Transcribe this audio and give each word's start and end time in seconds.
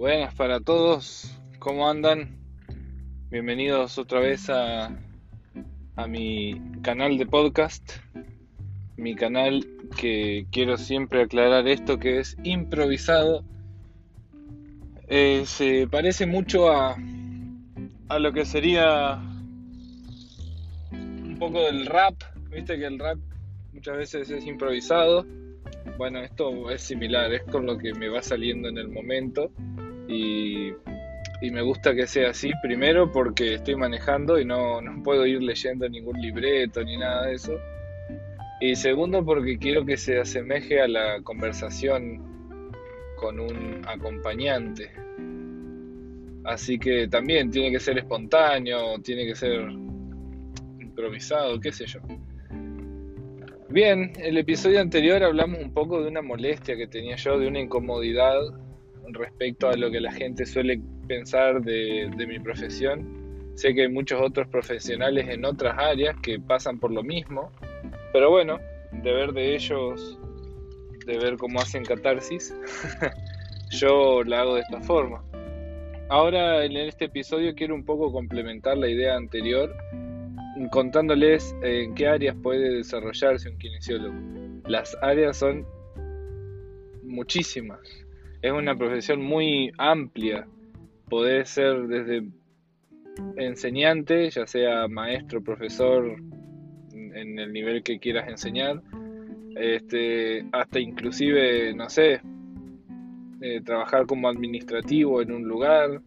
Buenas 0.00 0.34
para 0.34 0.60
todos, 0.60 1.30
¿cómo 1.58 1.86
andan? 1.86 2.38
Bienvenidos 3.30 3.98
otra 3.98 4.18
vez 4.20 4.48
a, 4.48 4.98
a 5.94 6.06
mi 6.06 6.58
canal 6.80 7.18
de 7.18 7.26
podcast, 7.26 7.98
mi 8.96 9.14
canal 9.14 9.66
que 9.98 10.46
quiero 10.50 10.78
siempre 10.78 11.20
aclarar 11.20 11.68
esto 11.68 11.98
que 11.98 12.18
es 12.18 12.34
improvisado. 12.44 13.44
Eh, 15.06 15.42
se 15.44 15.86
parece 15.86 16.24
mucho 16.24 16.72
a, 16.72 16.96
a 18.08 18.18
lo 18.18 18.32
que 18.32 18.46
sería 18.46 19.20
un 20.92 21.36
poco 21.38 21.60
del 21.64 21.84
rap, 21.84 22.14
viste 22.50 22.78
que 22.78 22.86
el 22.86 22.98
rap 22.98 23.18
muchas 23.74 23.98
veces 23.98 24.30
es 24.30 24.46
improvisado. 24.46 25.26
Bueno, 25.98 26.20
esto 26.20 26.70
es 26.70 26.80
similar, 26.80 27.30
es 27.34 27.42
con 27.42 27.66
lo 27.66 27.76
que 27.76 27.92
me 27.92 28.08
va 28.08 28.22
saliendo 28.22 28.70
en 28.70 28.78
el 28.78 28.88
momento 28.88 29.52
y, 30.10 30.72
me 31.50 31.62
gusta 31.62 31.94
que 31.94 32.06
sea 32.06 32.30
así, 32.30 32.50
primero 32.62 33.10
porque 33.10 33.54
estoy 33.54 33.74
manejando 33.76 34.38
y 34.38 34.44
no, 34.44 34.80
no 34.80 35.02
puedo 35.02 35.24
ir 35.26 35.42
leyendo 35.42 35.88
ningún 35.88 36.20
libreto 36.20 36.84
ni 36.84 36.96
nada 36.98 37.26
de 37.26 37.34
eso. 37.34 37.58
Y 38.60 38.76
segundo 38.76 39.24
porque 39.24 39.58
quiero 39.58 39.86
que 39.86 39.96
se 39.96 40.20
asemeje 40.20 40.82
a 40.82 40.88
la 40.88 41.22
conversación 41.22 42.22
con 43.16 43.40
un 43.40 43.82
acompañante. 43.86 44.90
Así 46.44 46.78
que 46.78 47.08
también 47.08 47.50
tiene 47.50 47.70
que 47.70 47.80
ser 47.80 47.98
espontáneo, 47.98 48.98
tiene 49.02 49.26
que 49.26 49.34
ser 49.34 49.70
improvisado, 50.80 51.58
qué 51.60 51.72
sé 51.72 51.86
yo. 51.86 52.00
Bien, 53.68 54.12
el 54.18 54.36
episodio 54.36 54.80
anterior 54.80 55.22
hablamos 55.22 55.60
un 55.60 55.72
poco 55.72 56.02
de 56.02 56.08
una 56.08 56.22
molestia 56.22 56.76
que 56.76 56.86
tenía 56.86 57.16
yo, 57.16 57.38
de 57.38 57.46
una 57.46 57.60
incomodidad 57.60 58.40
respecto 59.14 59.68
a 59.68 59.76
lo 59.76 59.90
que 59.90 60.00
la 60.00 60.12
gente 60.12 60.46
suele 60.46 60.80
pensar 61.06 61.62
de, 61.62 62.10
mi 62.26 62.38
profesión. 62.38 63.52
Sé 63.54 63.74
que 63.74 63.82
hay 63.82 63.88
muchos 63.88 64.20
otros 64.20 64.48
profesionales 64.48 65.28
en 65.28 65.44
otras 65.44 65.76
áreas 65.78 66.16
que 66.22 66.38
pasan 66.38 66.78
por 66.78 66.92
lo 66.92 67.02
mismo, 67.02 67.50
pero 68.12 68.30
bueno, 68.30 68.58
de 68.92 69.12
ver 69.12 69.32
de 69.32 69.54
ellos, 69.54 70.18
de 71.06 71.18
ver 71.18 71.36
cómo 71.36 71.60
hacen 71.60 71.84
catarsis, 71.84 72.54
yo 73.70 74.22
la 74.24 74.40
hago 74.40 74.54
de 74.54 74.62
esta 74.62 74.80
forma. 74.80 75.22
Ahora 76.08 76.64
en 76.64 76.76
este 76.76 77.04
episodio 77.04 77.54
quiero 77.54 77.74
un 77.74 77.84
poco 77.84 78.12
complementar 78.12 78.76
la 78.76 78.88
idea 78.88 79.14
anterior 79.16 79.74
contándoles 80.68 81.54
en 81.62 81.94
qué 81.94 82.06
áreas 82.06 82.36
puede 82.42 82.76
desarrollarse 82.76 83.48
un 83.48 83.58
kinesiólogo. 83.58 84.14
Las 84.66 84.96
áreas 85.02 85.38
son 85.38 85.66
muchísimas. 87.02 87.80
Es 88.42 88.52
una 88.52 88.76
profesión 88.76 89.22
muy 89.22 89.72
amplia. 89.76 90.46
Puede 91.08 91.44
ser 91.44 91.86
desde 91.88 92.26
enseñante, 93.36 94.30
ya 94.30 94.46
sea 94.46 94.88
maestro, 94.88 95.42
profesor, 95.42 96.16
en 96.92 97.38
el 97.38 97.52
nivel 97.52 97.82
que 97.82 97.98
quieras 97.98 98.28
enseñar, 98.28 98.80
este, 99.56 100.46
hasta 100.52 100.80
inclusive, 100.80 101.74
no 101.74 101.90
sé, 101.90 102.20
eh, 103.42 103.60
trabajar 103.62 104.06
como 104.06 104.28
administrativo 104.28 105.20
en 105.20 105.32
un 105.32 105.44
lugar, 105.46 106.00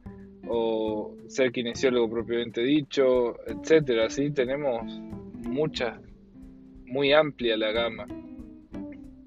o 0.47 1.15
ser 1.27 1.51
kinesiólogo 1.51 2.09
propiamente 2.09 2.61
dicho, 2.61 3.35
etcétera. 3.47 4.09
Sí, 4.09 4.31
tenemos 4.31 4.99
muchas, 5.47 5.99
muy 6.85 7.13
amplia 7.13 7.57
la 7.57 7.71
gama. 7.71 8.05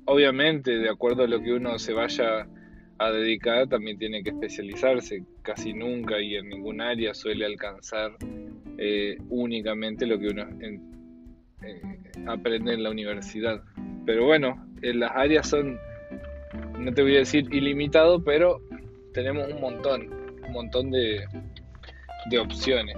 Obviamente, 0.05 0.73
de 0.73 0.89
acuerdo 0.89 1.25
a 1.25 1.29
lo 1.29 1.41
que 1.41 1.53
uno 1.53 1.79
se 1.79 1.93
vaya 1.93 2.47
a 2.98 3.11
dedicar, 3.11 3.69
también 3.69 3.98
tiene 3.98 4.22
que 4.22 4.30
especializarse. 4.30 5.22
Casi 5.42 5.72
nunca 5.72 6.20
y 6.20 6.36
en 6.36 6.48
ningún 6.48 6.81
área 6.81 7.15
suele 7.15 7.44
alcanzar 7.44 8.16
eh, 8.78 9.16
únicamente 9.28 10.06
lo 10.06 10.19
que 10.19 10.28
uno 10.28 10.47
eh, 10.60 10.81
aprende 12.26 12.75
en 12.75 12.82
la 12.82 12.91
universidad. 12.91 13.62
Pero 14.04 14.26
bueno, 14.26 14.66
en 14.82 15.00
las 15.00 15.12
áreas 15.15 15.48
son, 15.48 15.78
no 16.78 16.93
te 16.93 17.03
voy 17.03 17.16
a 17.16 17.21
decir 17.21 17.53
ilimitado, 17.53 18.22
pero 18.22 18.60
tenemos 19.12 19.50
un 19.53 19.60
montón 19.60 20.26
un 20.47 20.53
montón 20.53 20.91
de, 20.91 21.25
de 22.31 22.38
opciones. 22.38 22.97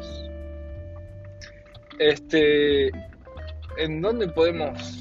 Este, 1.99 2.89
¿En 3.77 4.01
dónde 4.01 4.29
podemos 4.29 5.01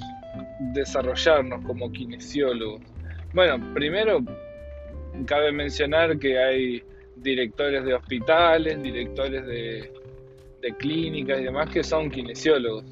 desarrollarnos 0.73 1.63
como 1.65 1.91
kinesiólogos? 1.91 2.81
Bueno, 3.33 3.73
primero 3.73 4.19
cabe 5.25 5.51
mencionar 5.51 6.17
que 6.19 6.37
hay 6.37 6.83
directores 7.15 7.83
de 7.83 7.93
hospitales, 7.93 8.81
directores 8.81 9.45
de, 9.45 9.91
clínicas 10.79 11.39
y 11.39 11.43
demás 11.45 11.69
que 11.69 11.81
son 11.81 12.09
kinesiólogos. 12.09 12.83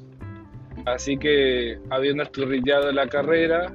Así 0.86 1.18
que 1.18 1.78
habiendo 1.90 2.22
estudiado 2.22 2.90
la 2.90 3.06
carrera 3.06 3.70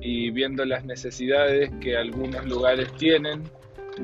y 0.00 0.30
viendo 0.30 0.64
las 0.64 0.84
necesidades 0.84 1.70
que 1.80 1.96
algunos 1.96 2.44
lugares 2.44 2.92
tienen 2.94 3.44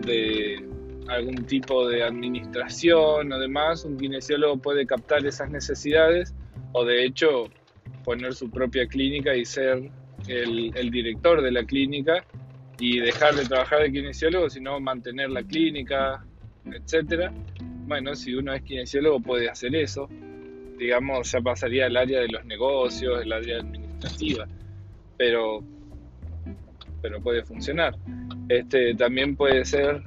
de 0.06 0.64
algún 1.08 1.44
tipo 1.46 1.88
de 1.88 2.04
administración 2.04 3.32
o 3.32 3.38
demás, 3.38 3.84
un 3.84 3.96
kinesiólogo 3.96 4.58
puede 4.58 4.86
captar 4.86 5.26
esas 5.26 5.50
necesidades 5.50 6.32
o 6.72 6.84
de 6.84 7.04
hecho 7.04 7.48
poner 8.04 8.34
su 8.34 8.50
propia 8.50 8.86
clínica 8.86 9.34
y 9.34 9.44
ser 9.44 9.90
el, 10.28 10.90
director 10.90 11.42
de 11.42 11.50
la 11.50 11.64
clínica 11.64 12.24
y 12.82 12.98
dejar 12.98 13.36
de 13.36 13.44
trabajar 13.44 13.80
de 13.80 13.92
kinesiólogo, 13.92 14.50
sino 14.50 14.80
mantener 14.80 15.30
la 15.30 15.44
clínica, 15.44 16.26
etcétera. 16.64 17.32
Bueno, 17.86 18.16
si 18.16 18.34
uno 18.34 18.52
es 18.52 18.62
kinesiólogo 18.62 19.20
puede 19.20 19.48
hacer 19.48 19.76
eso. 19.76 20.08
Digamos, 20.78 21.30
ya 21.30 21.40
pasaría 21.40 21.86
al 21.86 21.96
área 21.96 22.18
de 22.22 22.26
los 22.26 22.44
negocios, 22.44 23.22
el 23.22 23.32
área 23.32 23.58
administrativa, 23.58 24.48
pero, 25.16 25.62
pero 27.00 27.22
puede 27.22 27.44
funcionar. 27.44 27.94
Este, 28.48 28.96
también 28.96 29.36
puede 29.36 29.64
ser 29.64 30.02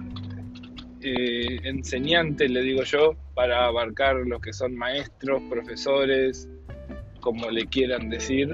eh, 1.00 1.60
enseñante, 1.64 2.50
le 2.50 2.62
digo 2.62 2.84
yo, 2.84 3.16
para 3.36 3.68
abarcar 3.68 4.18
los 4.28 4.42
que 4.42 4.52
son 4.52 4.76
maestros, 4.76 5.42
profesores, 5.50 6.50
como 7.22 7.50
le 7.50 7.68
quieran 7.68 8.10
decir. 8.10 8.54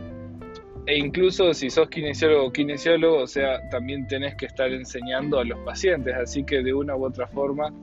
E 0.91 0.97
incluso 0.97 1.53
si 1.53 1.69
sos 1.69 1.87
kinesiólogo 1.87 2.47
o 2.47 2.51
kinesiólogo, 2.51 3.19
o 3.19 3.27
sea, 3.27 3.61
también 3.69 4.05
tenés 4.07 4.35
que 4.35 4.45
estar 4.47 4.69
enseñando 4.73 5.39
a 5.39 5.45
los 5.45 5.57
pacientes, 5.59 6.13
así 6.13 6.43
que 6.43 6.61
de 6.61 6.73
una 6.73 6.97
u 6.97 7.05
otra 7.05 7.27
forma 7.27 7.73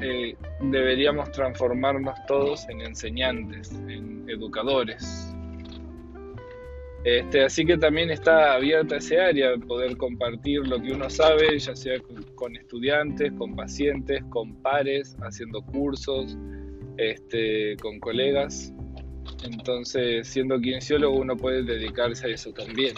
eh, 0.00 0.36
deberíamos 0.60 1.32
transformarnos 1.32 2.14
todos 2.28 2.68
en 2.68 2.82
enseñantes, 2.82 3.72
en 3.88 4.24
educadores. 4.30 5.34
Este, 7.02 7.42
así 7.42 7.64
que 7.64 7.76
también 7.76 8.12
está 8.12 8.54
abierta 8.54 8.98
ese 8.98 9.18
área, 9.18 9.56
poder 9.56 9.96
compartir 9.96 10.64
lo 10.64 10.80
que 10.80 10.92
uno 10.92 11.10
sabe, 11.10 11.58
ya 11.58 11.74
sea 11.74 11.98
con, 12.36 12.54
estudiantes, 12.54 13.32
con 13.32 13.56
pacientes, 13.56 14.22
con 14.30 14.54
pares, 14.62 15.16
haciendo 15.22 15.60
cursos, 15.60 16.38
este, 16.98 17.74
con 17.82 17.98
colegas. 17.98 18.72
Entonces, 19.44 20.28
siendo 20.28 20.60
kinesiólogo, 20.60 21.16
uno 21.18 21.36
puede 21.36 21.62
dedicarse 21.62 22.26
a 22.26 22.30
eso 22.30 22.52
también. 22.52 22.94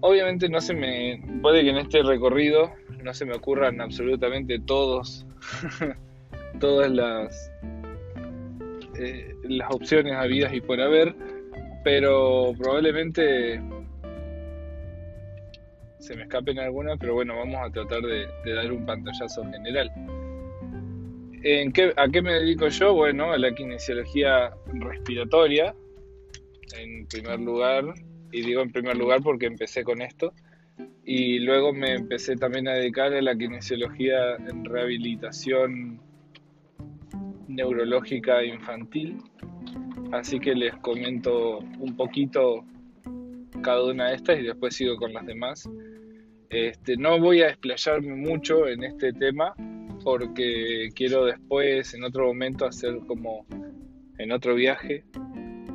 Obviamente 0.00 0.48
no 0.48 0.60
se 0.60 0.74
me 0.74 1.22
puede 1.40 1.62
que 1.62 1.70
en 1.70 1.78
este 1.78 2.02
recorrido 2.02 2.72
no 3.02 3.14
se 3.14 3.24
me 3.24 3.34
ocurran 3.34 3.80
absolutamente 3.80 4.58
todos 4.60 5.26
todas 6.60 6.90
las 6.90 7.52
eh, 8.98 9.34
las 9.44 9.72
opciones 9.72 10.14
habidas 10.14 10.52
y 10.54 10.60
por 10.60 10.80
haber 10.80 11.14
pero 11.82 12.52
probablemente 12.58 13.60
se 15.98 16.16
me 16.16 16.22
escapen 16.22 16.58
algunas, 16.58 16.98
pero 16.98 17.14
bueno, 17.14 17.36
vamos 17.36 17.56
a 17.60 17.70
tratar 17.70 18.02
de, 18.02 18.26
dar 18.44 18.72
un 18.72 18.84
pantallazo 18.84 19.44
general. 19.50 19.90
¿En 21.44 21.72
qué, 21.72 21.92
¿A 21.96 22.08
qué 22.08 22.22
me 22.22 22.34
dedico 22.34 22.68
yo? 22.68 22.94
Bueno, 22.94 23.32
a 23.32 23.38
la 23.38 23.52
kinesiología 23.52 24.52
respiratoria, 24.74 25.74
en 26.78 27.06
primer 27.06 27.40
lugar, 27.40 27.84
y 28.30 28.42
digo 28.42 28.62
en 28.62 28.70
primer 28.70 28.96
lugar 28.96 29.22
porque 29.22 29.46
empecé 29.46 29.82
con 29.82 30.02
esto, 30.02 30.32
y 31.04 31.40
luego 31.40 31.72
me 31.72 31.94
empecé 31.94 32.36
también 32.36 32.68
a 32.68 32.74
dedicar 32.74 33.12
a 33.12 33.20
la 33.20 33.36
kinesiología 33.36 34.36
en 34.36 34.64
rehabilitación 34.64 36.00
neurológica 37.48 38.44
infantil, 38.44 39.18
Así 40.12 40.38
que 40.38 40.54
les 40.54 40.76
comento 40.76 41.60
un 41.78 41.96
poquito 41.96 42.66
cada 43.62 43.82
una 43.82 44.08
de 44.08 44.16
estas 44.16 44.38
y 44.38 44.42
después 44.42 44.76
sigo 44.76 44.96
con 44.96 45.14
las 45.14 45.24
demás. 45.24 45.68
Este, 46.50 46.98
no 46.98 47.18
voy 47.18 47.40
a 47.40 47.46
desplayarme 47.46 48.14
mucho 48.14 48.68
en 48.68 48.84
este 48.84 49.14
tema 49.14 49.54
porque 50.02 50.90
quiero 50.94 51.24
después, 51.24 51.94
en 51.94 52.04
otro 52.04 52.26
momento, 52.26 52.66
hacer 52.66 52.98
como 53.06 53.46
en 54.18 54.32
otro 54.32 54.54
viaje, 54.54 55.04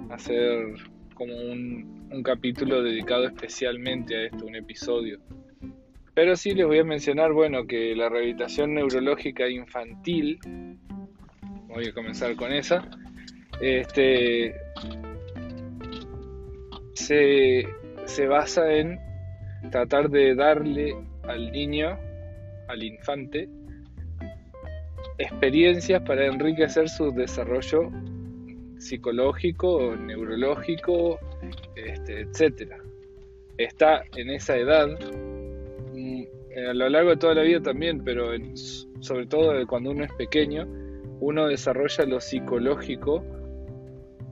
hacer 0.09 0.75
como 1.13 1.35
un, 1.35 2.07
un 2.11 2.23
capítulo 2.23 2.81
dedicado 2.81 3.25
especialmente 3.25 4.15
a 4.15 4.25
esto, 4.25 4.45
un 4.45 4.55
episodio. 4.55 5.19
Pero 6.13 6.35
sí 6.35 6.53
les 6.53 6.65
voy 6.65 6.79
a 6.79 6.83
mencionar, 6.83 7.31
bueno, 7.31 7.67
que 7.67 7.95
la 7.95 8.09
rehabilitación 8.09 8.73
neurológica 8.73 9.47
infantil, 9.47 10.39
voy 11.67 11.87
a 11.87 11.93
comenzar 11.93 12.35
con 12.35 12.51
esa, 12.51 12.89
este, 13.61 14.55
se, 16.93 17.67
se 18.05 18.27
basa 18.27 18.71
en 18.73 18.99
tratar 19.71 20.09
de 20.09 20.35
darle 20.35 20.95
al 21.23 21.51
niño, 21.51 21.97
al 22.67 22.83
infante, 22.83 23.49
experiencias 25.17 26.01
para 26.03 26.25
enriquecer 26.25 26.89
su 26.89 27.11
desarrollo 27.11 27.91
psicológico, 28.77 29.95
neurológico, 29.95 31.19
este, 31.75 32.21
etc. 32.21 32.71
Está 33.57 34.03
en 34.15 34.29
esa 34.29 34.55
edad, 34.57 34.87
mm, 35.93 36.23
a 36.69 36.73
lo 36.73 36.89
largo 36.89 37.11
de 37.11 37.17
toda 37.17 37.33
la 37.33 37.41
vida 37.41 37.61
también, 37.61 38.03
pero 38.03 38.31
sobre 38.99 39.25
todo 39.25 39.65
cuando 39.67 39.91
uno 39.91 40.03
es 40.03 40.13
pequeño, 40.13 40.67
uno 41.19 41.47
desarrolla 41.47 42.05
lo 42.05 42.19
psicológico 42.19 43.23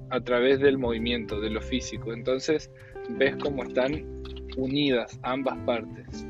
a 0.10 0.22
través 0.22 0.60
del 0.60 0.78
movimiento, 0.78 1.42
de 1.42 1.50
lo 1.50 1.62
físico. 1.62 2.14
Entonces 2.14 2.72
ves 3.10 3.36
cómo 3.38 3.64
están 3.64 4.24
unidas 4.58 5.20
ambas 5.24 5.58
partes. 5.66 6.28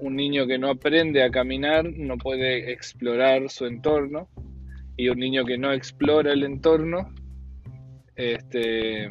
Un 0.00 0.16
niño 0.16 0.46
que 0.46 0.58
no 0.58 0.70
aprende 0.70 1.22
a 1.22 1.30
caminar 1.30 1.84
no 1.84 2.16
puede 2.18 2.72
explorar 2.72 3.50
su 3.50 3.66
entorno 3.66 4.28
y 4.96 5.08
un 5.08 5.18
niño 5.18 5.44
que 5.44 5.58
no 5.58 5.72
explora 5.72 6.32
el 6.32 6.42
entorno, 6.42 7.14
este, 8.16 9.08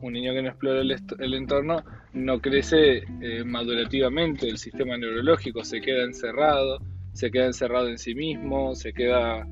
un 0.00 0.12
niño 0.12 0.32
que 0.32 0.42
no 0.42 0.48
explora 0.48 0.80
el, 0.80 1.34
entorno 1.34 1.82
no 2.12 2.40
crece 2.40 3.04
eh, 3.20 3.44
madurativamente, 3.44 4.48
el 4.48 4.58
sistema 4.58 4.96
neurológico 4.96 5.64
se 5.64 5.80
queda 5.80 6.04
encerrado, 6.04 6.78
se 7.12 7.30
queda 7.30 7.46
encerrado 7.46 7.88
en 7.88 7.98
sí 7.98 8.14
mismo, 8.14 8.74
se 8.74 8.92
queda 8.92 9.46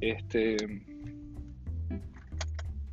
este, 0.00 0.56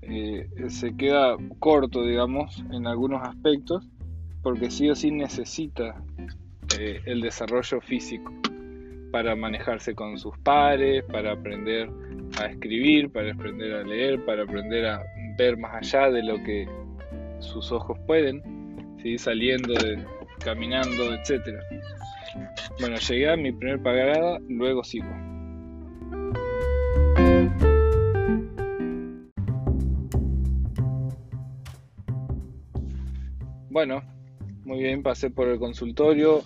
eh, 0.01 0.47
se 0.67 0.95
queda 0.95 1.35
corto, 1.59 2.03
digamos, 2.03 2.63
en 2.71 2.85
algunos 2.85 3.23
aspectos, 3.23 3.89
porque 4.43 4.69
sí 4.69 4.89
o 4.89 4.95
sí 4.95 5.09
necesita 5.09 6.03
eh, 6.79 7.01
el 7.05 7.21
desarrollo 7.21 7.81
físico 7.81 8.33
para 9.11 9.35
manejarse 9.35 9.95
con 9.95 10.17
sus 10.17 10.37
pares, 10.39 11.03
para 11.05 11.33
aprender 11.33 11.89
a 12.37 12.47
escribir, 12.47 13.09
para 13.09 13.31
aprender 13.31 13.73
a 13.73 13.83
leer, 13.83 14.23
para 14.25 14.43
aprender 14.43 14.85
a 14.85 15.03
ver 15.37 15.57
más 15.57 15.75
allá 15.75 16.11
de 16.11 16.23
lo 16.23 16.43
que 16.43 16.67
sus 17.39 17.71
ojos 17.71 17.97
pueden, 18.07 18.41
seguir 18.97 19.19
saliendo, 19.19 19.73
caminando, 20.43 21.13
etc. 21.13 21.41
Bueno, 22.79 22.97
llegué 22.97 23.29
a 23.29 23.37
mi 23.37 23.51
primer 23.51 23.81
pagada, 23.81 24.39
luego 24.49 24.83
sigo. 24.83 25.07
Bueno, 33.69 34.01
muy 34.63 34.79
bien, 34.79 35.03
pasé 35.03 35.29
por 35.29 35.47
el 35.47 35.59
consultorio 35.59 36.43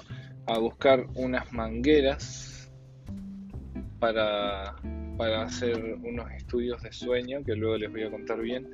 a 0.50 0.58
buscar 0.58 1.06
unas 1.14 1.52
mangueras 1.54 2.72
para, 4.00 4.76
para 5.16 5.44
hacer 5.44 5.96
unos 6.04 6.32
estudios 6.32 6.82
de 6.82 6.92
sueño 6.92 7.44
que 7.44 7.56
luego 7.56 7.78
les 7.78 7.92
voy 7.92 8.04
a 8.04 8.10
contar 8.10 8.42
bien 8.42 8.68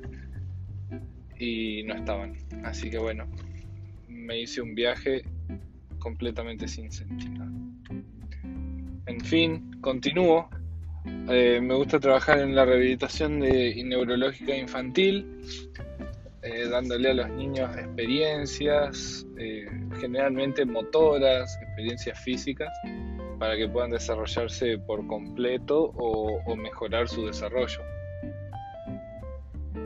y 1.38 1.82
no 1.82 1.94
estaban. 1.94 2.34
Así 2.64 2.88
que 2.88 2.98
bueno, 2.98 3.26
me 4.08 4.40
hice 4.40 4.62
un 4.62 4.74
viaje 4.74 5.22
completamente 5.98 6.66
sin 6.66 6.90
sentido. 6.90 7.44
En 9.04 9.20
fin, 9.20 9.78
continúo. 9.82 10.48
Eh, 11.28 11.60
me 11.60 11.74
gusta 11.74 12.00
trabajar 12.00 12.38
en 12.38 12.54
la 12.54 12.64
rehabilitación 12.64 13.38
de 13.38 13.80
neurológica 13.84 14.56
infantil 14.56 15.26
eh, 16.46 16.68
dándole 16.68 17.10
a 17.10 17.14
los 17.14 17.30
niños 17.30 17.76
experiencias, 17.76 19.26
eh, 19.36 19.66
generalmente 19.98 20.64
motoras, 20.64 21.58
experiencias 21.76 22.18
físicas, 22.18 22.72
para 23.38 23.54
que 23.54 23.68
puedan 23.68 23.90
desarrollarse 23.90 24.78
por 24.78 25.06
completo 25.06 25.92
o, 25.94 26.56
mejorar 26.56 27.06
su 27.06 27.26
desarrollo. 27.26 27.80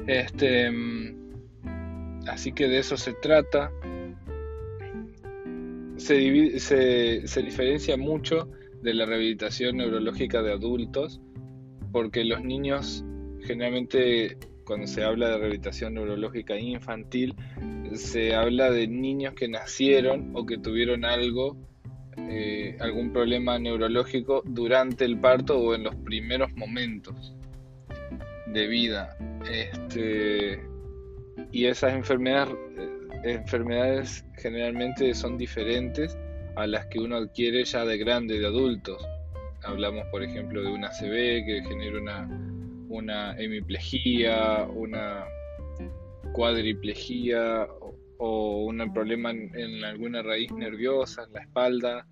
Este, 0.06 0.70
mm, 0.70 2.28
así 2.28 2.52
que 2.52 2.68
de 2.68 2.78
eso 2.78 2.96
se 2.96 3.12
trata. 3.14 3.72
Se, 5.96 6.58
se 7.26 7.42
diferencia 7.42 7.96
mucho 7.96 8.48
de 8.82 8.94
la 8.94 9.04
rehabilitación 9.04 9.78
neurológica 9.78 10.42
de 10.42 10.52
adultos, 10.52 11.20
porque 11.90 12.24
los 12.24 12.42
niños 12.44 13.04
generalmente 13.42 14.38
cuando 14.64 14.86
se 14.86 15.02
habla 15.02 15.30
de 15.30 15.38
rehabilitación 15.38 15.94
neurológica 15.94 16.56
infantil, 16.56 17.34
se 17.94 18.36
habla 18.36 18.70
de 18.70 18.86
niños 18.86 19.34
que 19.34 19.48
nacieron 19.48 20.30
o 20.32 20.46
que 20.46 20.58
tuvieron 20.58 21.04
algo, 21.04 21.56
eh, 22.16 22.76
algún 22.80 23.12
problema 23.12 23.58
neurológico 23.58 24.42
durante 24.44 25.04
el 25.04 25.18
parto 25.18 25.58
o 25.58 25.74
en 25.74 25.84
los 25.84 25.94
primeros 25.96 26.52
momentos 26.54 27.34
de 28.46 28.66
vida. 28.66 29.16
Este, 29.50 30.60
y 31.52 31.66
esas 31.66 31.94
enfermedades, 31.94 32.54
eh, 32.78 33.32
enfermedades 33.32 34.24
generalmente 34.38 35.14
son 35.14 35.38
diferentes 35.38 36.16
a 36.56 36.66
las 36.66 36.86
que 36.86 36.98
uno 36.98 37.16
adquiere 37.16 37.64
ya 37.64 37.84
de 37.84 37.98
grande, 37.98 38.38
de 38.38 38.46
adultos. 38.46 39.06
Hablamos, 39.62 40.06
por 40.10 40.22
ejemplo, 40.22 40.62
de 40.62 40.68
una 40.72 40.88
ACV 40.88 41.44
que 41.44 41.62
genera 41.68 42.00
una 42.00 42.28
una 42.90 43.38
hemiplegia, 43.38 44.66
una 44.74 45.24
cuadriplegia 46.32 47.66
o, 48.20 48.64
un 48.66 48.92
problema 48.92 49.30
en, 49.30 49.84
alguna 49.84 50.22
raíz 50.22 50.52
nerviosa, 50.52 51.24
en 51.24 51.32
la 51.32 51.40
espalda, 51.40 52.06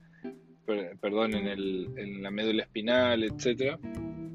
perdón, 1.00 1.34
en, 1.34 1.46
el, 1.46 1.88
en 1.96 2.22
la 2.22 2.30
médula 2.30 2.64
espinal, 2.64 3.22
etcétera, 3.24 3.78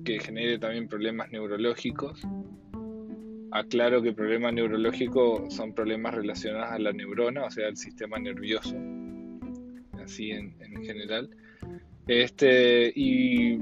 que 0.05 0.19
genere 0.19 0.57
también 0.57 0.87
problemas 0.87 1.31
neurológicos. 1.31 2.21
Aclaro 3.51 4.01
que 4.01 4.13
problemas 4.13 4.53
neurológicos 4.53 5.53
son 5.53 5.73
problemas 5.73 6.15
relacionados 6.15 6.71
a 6.71 6.79
la 6.79 6.91
neurona, 6.91 7.45
o 7.45 7.51
sea, 7.51 7.67
al 7.67 7.77
sistema 7.77 8.17
nervioso, 8.17 8.75
así 10.03 10.31
en, 10.31 10.55
en 10.59 10.83
general. 10.83 11.29
Este, 12.07 12.91
y 12.95 13.57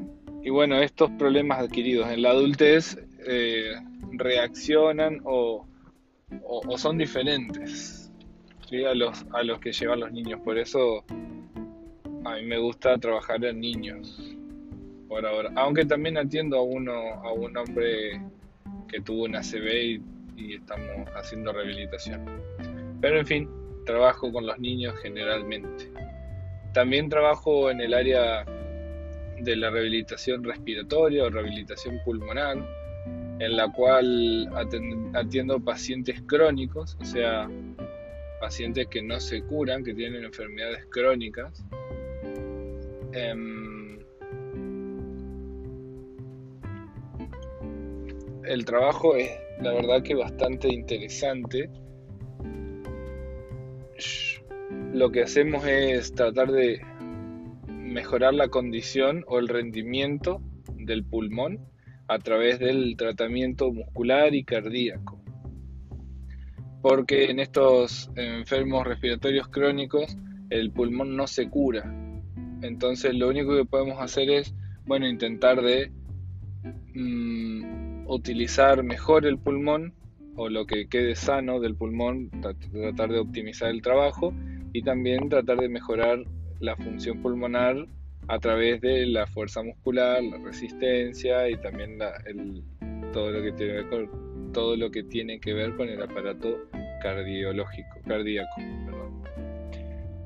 bueno, 0.50 0.82
estos 0.82 1.12
problemas 1.12 1.60
adquiridos 1.60 2.10
en 2.10 2.24
la 2.24 2.32
adultez 2.32 2.98
eh, 3.28 3.76
reaccionan 4.14 5.22
o, 5.24 5.68
son 6.78 6.98
diferentes 6.98 8.01
a, 8.78 8.96
los, 8.96 9.26
a 9.34 9.44
los 9.44 9.60
que 9.60 9.72
llevan 9.72 10.00
los 10.00 10.12
niños. 10.12 10.40
Por 10.44 10.58
eso 10.58 11.04
a 12.26 12.36
mí 12.36 12.46
me 12.46 12.58
gusta 12.58 12.98
trabajar 12.98 13.44
en 13.44 13.60
niños 13.60 14.36
por 15.08 15.26
ahora. 15.26 15.52
Aunque 15.56 15.86
también 15.86 16.18
atiendo 16.18 16.58
a 16.58 16.64
uno, 16.64 16.92
a 16.92 17.34
un 17.34 17.56
hombre 17.58 18.22
que 18.88 19.02
tuvo 19.02 19.24
una 19.26 19.42
CB 19.42 20.02
y 20.38 20.56
estamos 20.56 21.10
haciendo 21.16 21.52
rehabilitación. 21.54 22.26
Pero 23.02 23.20
en 23.20 23.26
fin, 23.26 23.50
trabajo 23.86 24.32
con 24.32 24.46
los 24.46 24.58
niños 24.60 24.96
generalmente. 25.02 25.92
También 26.74 27.10
trabajo 27.10 27.70
en 27.70 27.82
el 27.82 27.94
área 27.94 28.46
de 29.42 29.56
la 29.56 29.70
rehabilitación 29.70 30.44
respiratoria 30.44 31.26
o 31.26 31.30
rehabilitación 31.30 32.00
pulmonar, 32.06 32.58
en 33.40 33.58
la 33.58 33.72
cual 33.72 34.50
atiendo 35.14 35.60
pacientes 35.60 36.22
crónicos, 36.28 36.98
o 37.02 37.06
sea, 37.06 37.50
pacientes 38.42 38.88
que 38.88 39.04
no 39.04 39.20
se 39.20 39.44
curan, 39.44 39.84
que 39.84 39.94
tienen 39.94 40.26
enfermedades 40.26 40.86
crónicas. 40.90 41.64
Em, 43.14 44.00
el 48.44 48.66
trabajo 48.66 49.16
es, 49.16 49.30
la 49.62 49.72
verdad, 49.74 50.02
que 50.02 50.16
bastante 50.16 50.68
interesante. 50.68 51.70
Lo 54.92 55.12
que 55.12 55.22
hacemos 55.22 55.66
es 55.68 56.14
tratar 56.14 56.52
de 56.52 56.82
mejorar 57.68 58.34
la 58.34 58.48
condición 58.48 59.24
o 59.28 59.38
el 59.38 59.48
rendimiento 59.48 60.42
del 60.78 61.06
pulmón 61.06 61.60
a 62.08 62.18
través 62.18 62.58
del 62.58 62.96
tratamiento 62.98 63.72
muscular 63.72 64.34
y 64.34 64.44
cardíaco. 64.44 65.21
Porque 66.82 67.26
en 67.26 67.40
estos 67.40 68.10
enfermos 68.16 68.88
respiratorios 68.88 69.48
crónicos 69.50 70.18
el 70.50 70.72
pulmón 70.72 71.16
no 71.16 71.28
se 71.28 71.50
cura. 71.50 71.84
Entonces 72.62 73.16
lo 73.16 73.30
único 73.30 73.56
que 73.56 73.66
podemos 73.66 74.00
hacer 74.02 74.30
es, 74.30 74.54
bueno, 74.86 75.08
intentar 75.08 75.62
de 75.62 75.92
mm, 76.94 78.08
utilizar 78.08 78.84
mejor 78.84 79.26
el 79.26 79.38
pulmón 79.38 79.94
o 80.36 80.50
lo 80.50 80.66
que 80.66 80.88
quede 80.88 81.16
sano 81.16 81.60
del 81.60 81.76
pulmón, 81.76 82.30
tratar 82.72 83.12
de 83.12 83.20
optimizar 83.20 83.70
el 83.70 83.82
trabajo 83.82 84.34
y 84.74 84.84
también 84.84 85.30
tratar 85.30 85.58
de 85.58 85.70
mejorar 85.70 86.24
la 86.60 86.76
función 86.76 87.22
pulmonar 87.22 87.88
a 88.28 88.40
través 88.40 88.82
de 88.82 89.06
la 89.08 89.28
fuerza 89.28 89.64
muscular, 89.64 90.24
la 90.24 90.38
resistencia 90.38 91.50
y 91.50 91.58
también 91.58 91.98
todo 93.12 93.32
lo 93.32 93.42
que 93.42 93.52
tiene 93.52 93.74
que 93.74 94.08
todo 94.52 94.76
lo 94.76 94.92
que 94.92 95.04
tiene 95.04 95.40
que 95.40 95.54
ver 95.54 95.76
con 95.76 95.90
el 95.90 96.02
aparato 96.02 96.68
cardiológico, 97.02 98.00
cardíaco. 98.06 98.62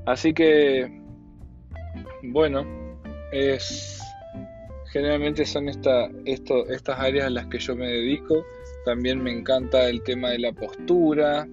Así 0.06 0.34
que 0.34 1.02
bueno, 2.24 2.66
es 3.32 4.02
generalmente 4.92 5.46
son 5.46 5.70
estas 5.70 7.00
áreas 7.00 7.28
a 7.28 7.30
las 7.30 7.48
que 7.48 7.60
yo 7.60 7.76
me 7.76 7.88
dedico. 7.88 8.44
También 8.86 9.22
me 9.22 9.32
encanta 9.32 9.90
el 9.90 10.02
tema 10.04 10.30
de 10.30 10.40
la 10.40 10.54
postura. 10.54 11.48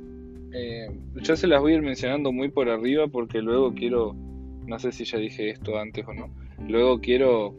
Eh, 0.52 0.90
yo 1.16 1.36
se 1.36 1.46
las 1.46 1.60
voy 1.60 1.72
a 1.72 1.76
ir 1.76 1.82
mencionando 1.82 2.30
muy 2.30 2.48
por 2.48 2.68
arriba 2.68 3.08
porque 3.08 3.40
luego 3.40 3.72
quiero 3.74 4.14
no 4.66 4.78
sé 4.78 4.92
si 4.92 5.04
ya 5.04 5.18
dije 5.18 5.50
esto 5.50 5.78
antes 5.78 6.06
o 6.06 6.12
no. 6.12 6.30
Luego 6.68 7.00
quiero 7.00 7.54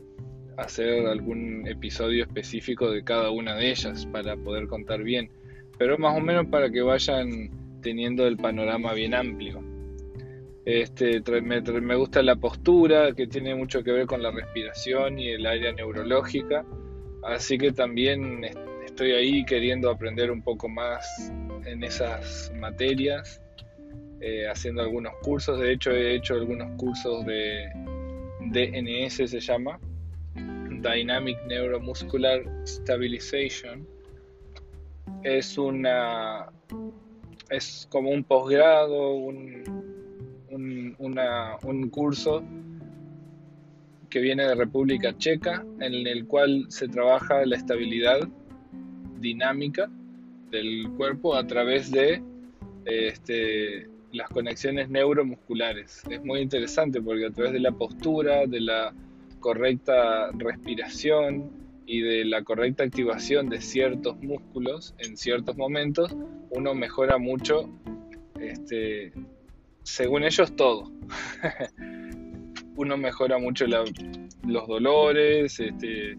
hacer 0.57 1.07
algún 1.07 1.67
episodio 1.67 2.23
específico 2.23 2.91
de 2.91 3.03
cada 3.03 3.31
una 3.31 3.55
de 3.55 3.71
ellas 3.71 4.05
para 4.07 4.35
poder 4.37 4.67
contar 4.67 5.03
bien, 5.03 5.29
pero 5.77 5.97
más 5.97 6.17
o 6.17 6.21
menos 6.21 6.47
para 6.47 6.69
que 6.69 6.81
vayan 6.81 7.49
teniendo 7.81 8.27
el 8.27 8.37
panorama 8.37 8.93
bien 8.93 9.13
amplio. 9.13 9.63
Este, 10.65 11.21
me, 11.41 11.61
me, 11.61 11.95
gusta 11.95 12.23
la 12.23 12.37
postura, 12.37 13.13
que 13.13 13.27
tiene 13.27 13.53
mucho 13.53 13.83
que 13.83 13.91
ver 13.91 14.05
con 14.05 14.23
la 14.23 14.31
respiración 14.31 15.19
y 15.19 15.29
el 15.29 15.45
área 15.45 15.73
neurológica, 15.73 16.65
así 17.23 17.57
que 17.57 17.73
también 17.73 18.45
estoy 18.85 19.11
ahí 19.11 19.45
queriendo 19.45 19.89
aprender 19.89 20.31
un 20.31 20.41
poco 20.41 20.69
más 20.69 21.31
en 21.65 21.83
esas 21.83 22.51
materias 22.55 23.41
eh, 24.21 24.47
haciendo 24.47 24.81
algunos 24.81 25.13
cursos. 25.21 25.59
De 25.59 25.73
hecho, 25.73 25.91
he 25.91 26.15
hecho 26.15 26.35
algunos 26.35 26.71
cursos 26.77 27.25
de 27.25 27.69
DNS, 28.39 29.29
se 29.29 29.39
llama 29.41 29.79
Dynamic 30.83 31.37
Neuromuscular 31.47 32.43
Stabilization. 32.65 33.87
Es 35.23 35.57
una 35.57 36.49
es 37.49 37.87
como 37.89 38.09
un 38.09 38.23
posgrado, 38.23 39.13
un, 39.13 39.63
un 40.49 41.89
curso 41.89 42.43
que 44.09 44.19
viene 44.19 44.45
de 44.45 44.55
República 44.55 45.17
Checa, 45.17 45.65
en 45.79 46.07
el 46.07 46.27
cual 46.27 46.65
se 46.69 46.87
trabaja 46.87 47.45
la 47.45 47.55
estabilidad 47.55 48.27
dinámica 49.19 49.89
del 50.51 50.89
cuerpo 50.97 51.35
a 51.35 51.45
través 51.47 51.89
de 51.91 52.21
este, 52.85 53.87
las 54.11 54.29
conexiones 54.29 54.89
neuromusculares. 54.89 56.03
Es 56.09 56.23
muy 56.23 56.41
interesante 56.41 57.01
porque 57.01 57.25
a 57.25 57.31
través 57.31 57.53
de 57.53 57.59
la 57.59 57.71
postura, 57.71 58.45
de 58.45 58.61
la 58.61 58.93
correcta 59.43 60.31
respiración 60.31 61.51
y 61.85 61.99
de 61.99 62.23
la 62.23 62.43
correcta 62.45 62.85
activación 62.85 63.49
de 63.49 63.59
ciertos 63.59 64.17
músculos 64.23 64.95
en 64.99 65.17
ciertos 65.17 65.57
momentos, 65.57 66.15
uno 66.49 66.73
mejora 66.73 67.17
mucho, 67.17 67.69
este, 68.39 69.11
según 69.83 70.23
ellos, 70.23 70.55
todo. 70.55 70.89
uno 72.77 72.95
mejora 72.95 73.37
mucho 73.37 73.65
los 73.67 74.67
dolores, 74.67 75.59
este, 75.59 76.17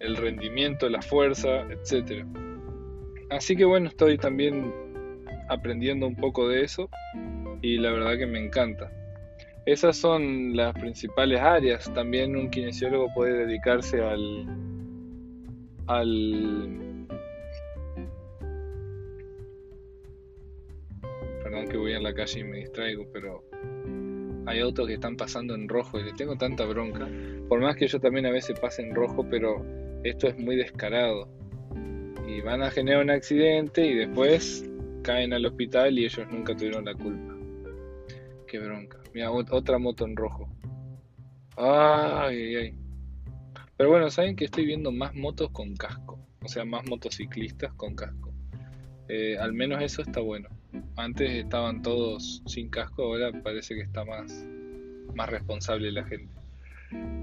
el 0.00 0.16
rendimiento, 0.16 0.90
la 0.90 1.00
fuerza, 1.00 1.66
etc. 1.70 2.26
Así 3.30 3.56
que 3.56 3.64
bueno, 3.64 3.88
estoy 3.88 4.18
también 4.18 4.70
aprendiendo 5.48 6.06
un 6.06 6.14
poco 6.14 6.46
de 6.46 6.62
eso 6.62 6.90
y 7.62 7.78
la 7.78 7.90
verdad 7.90 8.18
que 8.18 8.26
me 8.26 8.38
encanta. 8.38 8.92
Esas 9.66 9.96
son 9.96 10.54
las 10.54 10.74
principales 10.74 11.40
áreas. 11.40 11.92
También 11.94 12.36
un 12.36 12.50
kinesiólogo 12.50 13.08
puede 13.14 13.46
dedicarse 13.46 14.02
al, 14.02 14.46
al 15.86 17.06
Perdón 21.42 21.68
que 21.68 21.76
voy 21.76 21.94
a 21.94 22.00
la 22.00 22.12
calle 22.12 22.40
y 22.40 22.44
me 22.44 22.58
distraigo, 22.58 23.06
pero 23.12 23.44
hay 24.46 24.60
autos 24.60 24.86
que 24.86 24.94
están 24.94 25.16
pasando 25.16 25.54
en 25.54 25.68
rojo 25.68 25.98
y 25.98 26.04
le 26.04 26.12
tengo 26.12 26.36
tanta 26.36 26.66
bronca. 26.66 27.08
Por 27.48 27.60
más 27.60 27.76
que 27.76 27.86
yo 27.86 27.98
también 28.00 28.26
a 28.26 28.30
veces 28.30 28.58
pase 28.58 28.82
en 28.82 28.94
rojo, 28.94 29.26
pero 29.30 29.64
esto 30.04 30.26
es 30.28 30.38
muy 30.38 30.56
descarado. 30.56 31.28
Y 32.26 32.40
van 32.40 32.62
a 32.62 32.70
generar 32.70 33.02
un 33.02 33.10
accidente 33.10 33.86
y 33.86 33.94
después 33.94 34.68
caen 35.02 35.32
al 35.32 35.46
hospital 35.46 35.98
y 35.98 36.04
ellos 36.04 36.26
nunca 36.30 36.54
tuvieron 36.54 36.84
la 36.84 36.94
culpa. 36.94 37.34
Qué 38.46 38.58
bronca. 38.58 39.03
Mira, 39.14 39.30
otra 39.30 39.78
moto 39.78 40.04
en 40.04 40.16
rojo. 40.16 40.48
Ay, 41.56 42.56
ay. 42.56 42.74
Pero 43.76 43.90
bueno, 43.90 44.10
saben 44.10 44.34
que 44.34 44.46
estoy 44.46 44.66
viendo 44.66 44.90
más 44.90 45.14
motos 45.14 45.50
con 45.50 45.76
casco. 45.76 46.18
O 46.42 46.48
sea, 46.48 46.64
más 46.64 46.84
motociclistas 46.88 47.72
con 47.74 47.94
casco. 47.94 48.32
Eh, 49.08 49.36
al 49.38 49.52
menos 49.52 49.80
eso 49.82 50.02
está 50.02 50.20
bueno. 50.20 50.48
Antes 50.96 51.30
estaban 51.30 51.80
todos 51.80 52.42
sin 52.46 52.68
casco, 52.68 53.04
ahora 53.04 53.30
parece 53.42 53.76
que 53.76 53.82
está 53.82 54.04
más, 54.04 54.44
más 55.14 55.30
responsable 55.30 55.92
la 55.92 56.04
gente. 56.04 56.34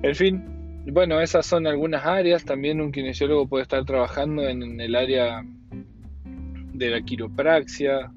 En 0.04 0.16
fin, 0.16 0.44
bueno, 0.88 1.20
esas 1.20 1.46
son 1.46 1.68
algunas 1.68 2.06
áreas. 2.06 2.46
También 2.46 2.80
un 2.80 2.94
kinesiólogo 2.94 3.50
puede 3.50 3.64
estar 3.64 3.84
trabajando 3.84 4.48
en 4.48 4.80
el 4.80 4.96
área 4.96 5.44
de 6.74 6.90
la 6.90 7.02
quiropraxia, 7.02 8.12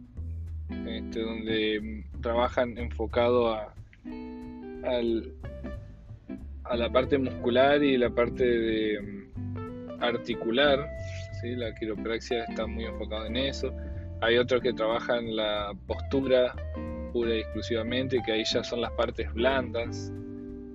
este, 0.87 1.21
donde 1.21 2.05
trabajan 2.25 2.77
enfocado 2.79 3.55
a, 3.55 3.73
la 6.75 6.91
parte 6.91 7.19
muscular 7.19 7.83
y 7.83 7.97
la 7.97 8.11
parte 8.11 8.45
de 8.45 9.01
mm, 9.01 10.03
articular. 10.03 10.89
¿sí? 11.41 11.55
La 11.55 11.73
quiropraxia 11.75 12.45
está 12.45 12.67
muy 12.67 12.87
enfocada 12.87 13.29
en 13.29 13.37
eso. 13.37 13.73
Hay 14.23 14.39
otros 14.39 14.63
que 14.63 14.73
trabajan 14.73 15.37
la 15.37 15.73
postura 15.87 16.55
pura 17.13 17.35
y 17.37 17.41
exclusivamente, 17.41 18.21
que 18.25 18.33
ahí 18.33 18.45
ya 18.45 18.65
son 18.65 18.81
las 18.81 18.91
partes 18.93 19.33
blandas, 19.35 20.13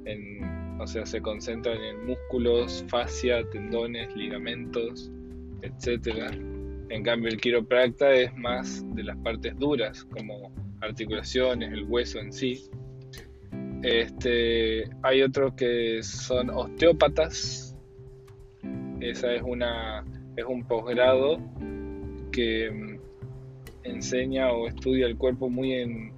en, 0.06 0.79
o 0.79 0.88
sea, 0.88 1.06
se 1.06 1.20
concentran 1.22 1.77
en 1.84 2.06
músculos, 2.06 2.86
fascia, 2.88 3.44
tendones, 3.50 4.15
ligamentos, 4.15 5.12
etcétera 5.62 6.32
en 6.89 7.03
cambio, 7.03 7.29
el 7.29 7.39
quiropracta 7.39 8.12
es 8.13 8.36
más 8.36 8.84
de 8.96 9.03
las 9.03 9.18
partes 9.18 9.58
duras, 9.58 10.03
como 10.06 10.51
articulaciones, 10.82 11.72
el 11.72 11.84
hueso 11.86 12.20
en 12.20 12.32
sí. 12.32 12.70
Este, 13.84 14.90
hay 15.04 15.22
otros 15.22 15.54
que 15.54 16.02
son 16.04 16.50
osteópatas. 16.50 17.76
Esa 19.00 19.34
es 19.34 19.42
una 19.42 20.04
es 20.36 20.46
un 20.46 20.64
posgrado 20.64 21.38
que 22.32 22.72
mm, 22.72 23.00
enseña 23.84 24.52
o 24.52 24.68
estudia 24.68 25.06
el 25.06 25.18
cuerpo 25.18 25.50
muy 25.50 25.74
en, 25.74 26.14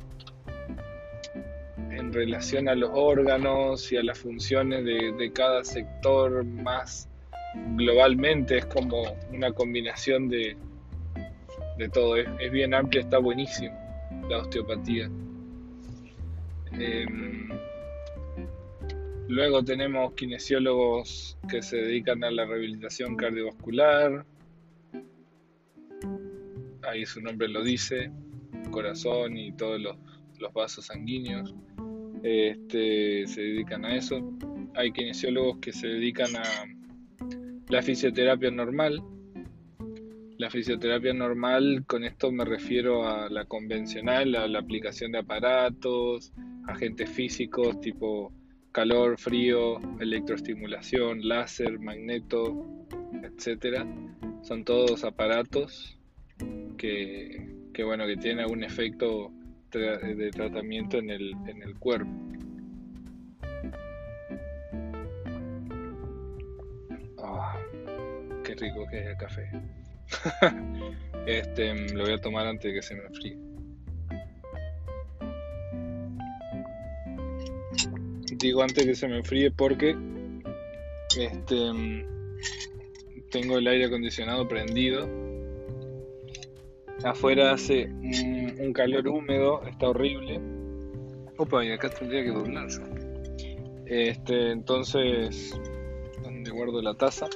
en 1.92 2.14
relación 2.14 2.68
a 2.70 2.76
los 2.76 2.92
órganos 2.94 3.92
y 3.92 3.98
a 3.98 4.04
las 4.04 4.20
funciones 4.20 4.86
de, 4.86 5.32
cada 5.34 5.64
sector 5.64 6.44
más 6.46 7.10
globalmente 7.76 8.60
es 8.60 8.66
como 8.66 9.04
una 9.34 9.52
combinación 9.52 10.30
de, 10.30 10.56
de 11.78 11.90
todo. 11.90 12.18
Es, 12.18 12.52
bien 12.52 12.74
amplia, 12.74 13.02
está 13.02 13.18
buenísimo 13.18 13.81
la 14.30 14.40
osteopatía. 14.40 15.10
Em, 16.74 17.50
luego 19.28 19.64
tenemos 19.64 20.14
kinesiólogos 20.14 21.38
que 21.50 21.62
se 21.62 21.78
dedican 21.78 22.24
a 22.24 22.32
la 22.32 22.46
rehabilitación 22.46 23.16
cardiovascular. 23.16 24.26
Ahí 26.84 27.06
su 27.06 27.22
nombre 27.22 27.48
lo 27.48 27.64
dice, 27.64 28.12
corazón 28.72 29.38
y 29.38 29.52
todos 29.54 29.80
los, 29.80 29.98
los 30.40 30.54
vasos 30.54 30.86
sanguíneos. 30.86 31.54
Este, 32.24 33.26
se 33.28 33.42
dedican 33.42 33.86
a 33.86 33.96
eso. 33.96 34.34
Hay 34.76 34.92
kinesiólogos 34.92 35.58
que 35.60 35.74
se 35.74 35.88
dedican 35.88 36.36
a 36.36 36.44
la 37.70 37.82
fisioterapia 37.82 38.52
normal. 38.52 39.04
La 40.42 40.50
fisioterapia 40.50 41.14
normal, 41.14 41.84
con 41.86 42.04
esto 42.04 42.32
me 42.32 42.44
refiero 42.44 43.08
a 43.08 43.30
la 43.30 43.46
convencional, 43.46 44.36
a 44.36 44.48
la 44.48 44.58
aplicación 44.58 45.12
de 45.12 45.20
aparatos, 45.20 46.34
agentes 46.68 47.12
físicos 47.12 47.80
tipo 47.80 48.34
calor, 48.72 49.20
frío, 49.20 49.78
electroestimulación, 50.00 51.28
láser, 51.28 51.78
magneto, 51.78 52.88
etcétera. 53.22 53.86
Son 54.42 54.64
todos 54.64 55.04
aparatos 55.04 56.00
que, 56.76 57.46
bueno, 57.86 58.08
que 58.08 58.18
tienen 58.18 58.40
algún 58.40 58.64
efecto 58.64 59.32
de 59.72 60.32
tratamiento 60.32 60.98
en 60.98 61.12
el, 61.12 61.34
en 61.46 61.62
el 61.62 61.78
cuerpo. 61.78 62.10
rico 68.56 68.86
que 68.90 69.00
es 69.00 69.08
el 69.08 69.18
café. 69.18 69.50
este, 71.26 71.74
lo 71.94 72.04
voy 72.04 72.14
a 72.14 72.22
tomar 72.22 72.48
antes 72.48 72.72
de 72.72 72.74
que 72.74 72.82
se 72.82 72.96
me 72.96 73.06
enfríe. 73.06 73.52
digo 78.42 78.64
antes 78.64 78.86
que 78.86 78.96
se 78.96 79.08
me 79.08 79.18
enfríe 79.18 79.52
porque 79.52 79.96
este 81.18 82.06
tengo 83.30 83.58
el 83.58 83.68
aire 83.68 83.86
acondicionado 83.86 84.48
prendido. 84.48 85.08
Afuera 87.04 87.54
hace 87.54 87.86
un, 87.86 88.74
calor 88.74 89.08
húmedo, 89.08 89.64
está 89.64 89.90
horrible. 89.90 90.40
Opa, 91.38 91.64
y 91.66 91.72
acá 91.72 91.90
tendría 91.90 92.24
que 92.24 92.30
doblarse. 92.30 92.82
Este, 93.86 94.52
entonces, 94.52 95.58
donde 96.22 96.52
guardo 96.52 96.82
la 96.82 96.94
taza. 96.94 97.28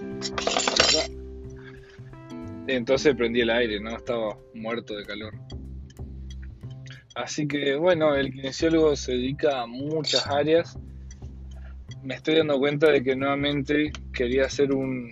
Entonces 2.68 3.16
prendí 3.16 3.42
el 3.42 3.50
aire, 3.50 3.80
¿no? 3.80 3.96
Estaba 3.96 4.38
muerto 4.54 4.96
de 4.96 5.06
calor. 5.06 5.34
Así 7.16 7.48
que 7.48 7.76
bueno, 7.76 8.16
el 8.16 8.32
kinesiólogo 8.32 8.96
se 8.96 9.14
dedica 9.14 9.62
a 9.62 9.68
muchas 9.68 10.28
áreas. 10.28 10.78
Me 12.04 12.16
estoy 12.16 12.38
dando 12.38 12.60
cuenta 12.60 12.92
de 12.92 13.04
que 13.04 13.16
nuevamente 13.16 13.92
quería 14.14 14.46
hacer 14.46 14.74
un, 14.74 15.10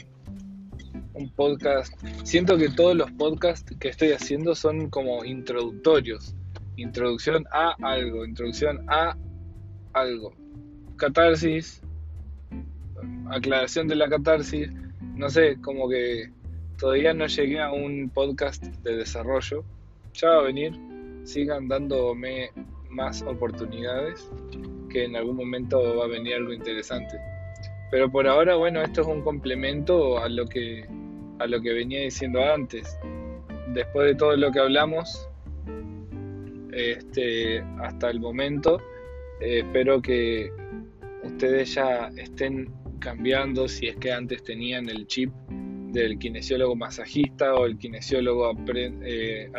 un 1.13 1.29
podcast. 1.29 1.93
Siento 2.23 2.57
que 2.57 2.69
todos 2.69 2.95
los 2.95 3.11
podcasts 3.11 3.73
que 3.79 3.89
estoy 3.89 4.11
haciendo 4.11 4.55
son 4.55 4.89
como 4.89 5.23
introductorios. 5.23 6.35
Introducción 6.75 7.45
a 7.51 7.75
algo, 7.81 8.25
introducción 8.25 8.83
a 8.89 9.15
algo. 9.93 10.33
Catarsis, 10.97 11.81
aclaración 13.29 13.87
de 13.87 13.95
la 13.95 14.09
catarsis. 14.09 14.69
No 15.15 15.29
sé, 15.29 15.57
como 15.61 15.87
que 15.87 16.31
todavía 16.83 17.13
no 17.13 17.27
llegué 17.27 17.61
a 17.61 17.71
un 17.71 18.09
podcast 18.09 18.61
de 18.61 18.97
desarrollo. 18.97 19.63
Ya 20.15 20.31
va 20.31 20.39
a 20.39 20.41
venir. 20.41 20.73
Sigan 21.23 21.69
dándome 21.69 22.51
más 22.89 23.21
oportunidades 23.21 24.29
que 24.89 25.05
en 25.05 25.15
algún 25.15 25.37
momento 25.37 25.95
va 25.95 26.03
a 26.03 26.07
venir 26.09 26.35
algo 26.35 26.51
interesante. 26.51 27.17
Pero 27.89 28.11
por 28.11 28.27
ahora, 28.27 28.55
bueno, 28.55 28.81
esto 28.81 28.99
es 28.99 29.07
un 29.07 29.21
complemento 29.21 30.17
a 30.17 30.27
lo 30.27 30.45
que 30.45 30.85
a 31.39 31.47
lo 31.47 31.61
que 31.61 31.71
venía 31.71 32.01
diciendo 32.01 32.43
antes. 32.43 32.99
Después 33.69 34.07
de 34.07 34.15
todo 34.15 34.35
lo 34.35 34.51
que 34.51 34.59
hablamos, 34.59 35.29
este, 36.73 37.61
hasta 37.79 38.09
el 38.09 38.19
momento, 38.19 38.81
eh, 39.39 39.59
espero 39.59 40.01
que 40.01 40.51
ustedes 41.23 41.75
ya 41.75 42.09
estén 42.17 42.73
cambiando 42.99 43.69
si 43.69 43.87
es 43.87 43.95
que 43.95 44.11
antes 44.11 44.43
tenían 44.43 44.89
el 44.89 45.07
chip 45.07 45.31
del 45.93 46.17
kinesiólogo 46.17 46.75
masajista 46.75 47.53
o 47.53 47.65
el 47.65 47.77
kinesiólogo 47.77 48.51
eh, 48.75 49.49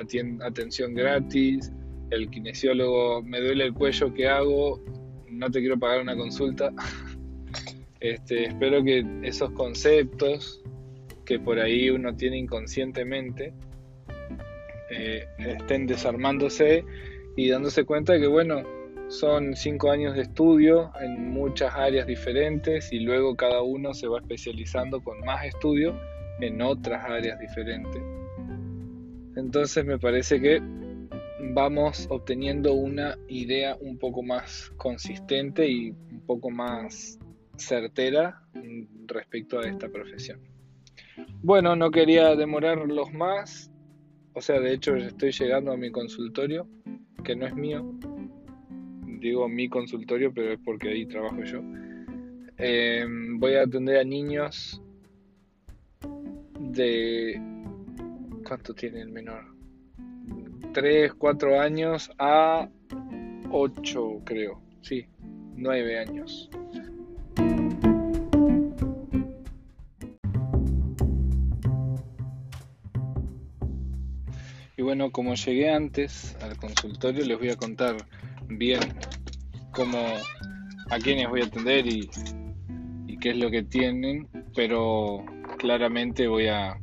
atención 0.43 0.93
gratis, 0.95 1.73
el 2.11 2.29
kinesiólogo 2.29 3.23
me 3.23 3.41
duele 3.41 3.65
el 3.65 3.73
cuello, 3.73 4.13
¿qué 4.13 4.29
hago? 4.29 4.83
No 5.31 5.51
te 5.51 5.61
quiero 5.61 5.79
pagar 5.79 6.03
una 6.03 6.17
consulta. 6.17 6.71
Este, 8.01 8.45
espero 8.45 8.85
que 8.85 9.03
esos 9.23 9.51
conceptos 9.53 10.63
que 11.25 11.39
por 11.39 11.59
ahí 11.59 11.89
uno 11.89 12.15
tiene 12.15 12.37
inconscientemente 12.37 13.55
eh, 14.91 15.25
estén 15.39 15.87
desarmándose 15.87 16.85
y 17.35 17.49
dándose 17.49 17.87
cuenta 17.87 18.13
de 18.13 18.21
que 18.21 18.27
bueno, 18.27 18.63
son 19.09 19.57
cinco 19.57 19.91
años 19.91 20.15
de 20.17 20.23
estudio 20.23 20.93
en 21.01 21.31
muchas 21.31 21.75
áreas 21.75 22.07
diferentes 22.07 22.93
y 22.93 23.01
luego 23.01 23.37
cada 23.37 23.63
uno 23.63 23.95
se 23.95 24.07
va 24.07 24.19
especializando 24.19 25.03
con 25.03 25.19
más 25.21 25.47
estudio 25.47 25.99
en 26.41 26.61
otras 26.63 27.05
áreas 27.05 27.39
diferentes. 27.39 28.03
Entonces 29.37 29.85
me 29.85 29.99
parece 29.99 30.41
que 30.41 30.61
vamos 31.53 32.07
obteniendo 32.11 32.73
una 32.73 33.17
idea 33.29 33.77
un 33.81 33.99
poco 33.99 34.23
más 34.23 34.73
consistente 34.77 35.69
y 35.69 35.91
un 35.91 36.23
poco 36.27 36.51
más 36.51 37.19
certera 37.57 38.43
respecto 39.07 39.59
a 39.59 39.69
esta 39.69 39.89
profesión. 39.89 40.41
Bueno, 41.43 41.77
no 41.77 41.91
quería 41.91 42.35
demorarlos 42.35 43.13
más. 43.13 43.71
O 44.33 44.41
sea, 44.41 44.59
de 44.61 44.73
hecho 44.75 44.97
estoy 44.97 45.31
llegando 45.31 45.73
a 45.73 45.77
mi 45.77 45.91
consultorio, 45.91 46.67
que 47.23 47.37
no 47.37 47.47
es 47.47 47.55
mío. 47.55 47.85
Digo 49.21 49.49
mi 49.49 49.69
consultorio, 49.69 50.33
pero 50.35 50.53
es 50.53 50.61
porque 50.65 50.89
ahí 50.89 51.07
trabajo 51.07 51.43
yo. 51.45 51.61
Em, 52.57 53.39
voy 53.39 53.55
a 53.55 53.63
atender 53.63 53.99
a 53.99 54.05
niños 54.05 54.81
de... 56.75 57.41
¿Cuánto 58.47 58.75
tiene 58.75 59.01
el 59.01 59.11
menor? 59.11 59.45
3, 60.73 61.15
4 61.15 61.61
años 61.61 62.11
a 62.19 62.69
8, 63.51 64.23
creo. 64.25 64.61
Sí, 64.83 65.07
9 65.57 65.99
años. 65.99 66.51
bueno, 74.85 75.11
como 75.11 75.35
llegué 75.35 75.71
antes 75.71 76.37
al 76.41 76.57
consultorio, 76.57 77.25
les 77.25 77.39
voy 77.39 77.49
a 77.49 77.57
contar 77.57 77.97
bien 78.47 78.81
cómo, 79.73 79.99
a 80.91 80.99
quiénes 80.99 81.29
voy 81.29 81.41
a 81.41 81.47
atender 81.47 81.87
y, 81.87 82.09
y 83.07 83.17
qué 83.19 83.31
es 83.31 83.37
lo 83.39 83.51
que 83.51 83.63
tienen, 83.63 84.29
pero 84.55 85.25
claramente 85.65 86.27
voy 86.27 86.47
a 86.47 86.79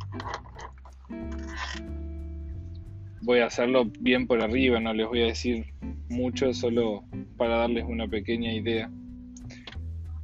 voy 3.22 3.38
a 3.42 3.46
hacerlo 3.46 3.86
bien 4.00 4.26
por 4.26 4.42
arriba, 4.42 4.80
no 4.80 4.92
les 4.92 5.08
voy 5.08 5.22
a 5.22 5.26
decir 5.28 5.68
mucho, 6.10 6.52
solo 6.52 7.04
para 7.38 7.58
darles 7.58 7.86
una 7.88 8.08
pequeña 8.08 8.52
idea. 8.52 8.90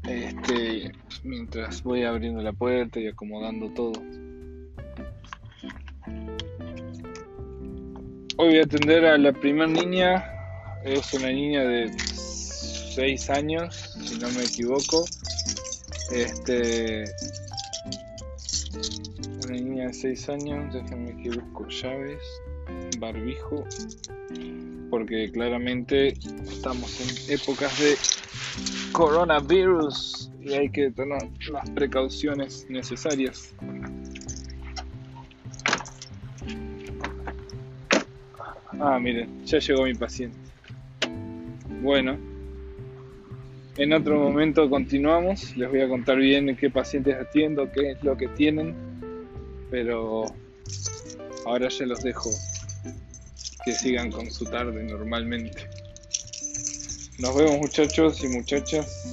Este, 0.10 0.92
mientras 1.24 1.84
voy 1.84 2.02
abriendo 2.02 2.42
la 2.42 2.52
puerta 2.52 3.00
y 3.00 3.06
acomodando 3.06 3.70
todo. 3.74 3.94
Hoy 8.38 8.48
voy 8.48 8.58
a 8.58 8.64
atender 8.64 9.06
a 9.06 9.20
la 9.20 9.34
primera 9.34 9.68
niña. 9.68 10.26
Es 10.84 11.14
una 11.14 11.28
niña 11.28 11.64
de 11.64 11.92
6 12.00 13.30
años, 13.30 13.76
si 14.04 14.18
no 14.18 14.32
me 14.32 14.42
equivoco. 14.42 15.06
Este. 16.12 17.04
Una 19.46 19.54
niña 19.54 19.88
de 19.88 19.94
6 19.94 20.30
años, 20.30 20.74
déjenme 20.74 21.22
que 21.22 21.30
busco 21.30 21.68
llaves, 21.68 22.22
barbijo, 23.00 23.64
porque 24.90 25.32
claramente 25.32 26.10
estamos 26.46 27.00
en 27.02 27.34
épocas 27.34 27.80
de 27.80 27.96
coronavirus 28.92 30.32
y 30.42 30.54
hay 30.54 30.70
que 30.70 30.92
tener 30.92 31.30
las 31.52 31.70
precauciones 31.72 32.66
necesarias. 32.70 33.54
Ah, 38.80 39.00
miren, 39.00 39.46
ya 39.46 39.60
llegó 39.60 39.84
mi 39.84 39.94
paciente. 39.96 40.38
Bueno, 41.82 42.18
en 43.78 43.94
otro 43.94 44.20
momento 44.20 44.70
continuamos. 44.70 45.56
Les 45.56 45.70
voy 45.70 45.82
a 45.82 45.88
contar 45.88 46.18
bien 46.18 46.56
qué 46.56 46.70
pacientes 46.70 47.16
atiendo, 47.16 47.72
qué 47.72 47.92
es 47.92 48.04
lo 48.04 48.18
que 48.18 48.28
tienen. 48.30 48.76
Pero 49.70 50.26
ahora 51.46 51.70
ya 51.70 51.86
los 51.86 52.02
dejo 52.02 52.30
que 53.64 53.72
sigan 53.74 54.12
con 54.12 54.32
su 54.32 54.46
tarde 54.46 54.84
normalmente. 54.84 55.70
Nos 57.20 57.36
vemos 57.36 57.58
muchachos 57.58 58.24
y 58.24 58.28
muchachas. 58.28 59.06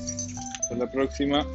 Hasta 0.60 0.76
la 0.76 0.90
próxima. 0.90 1.46